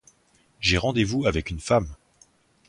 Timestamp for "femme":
1.59-1.93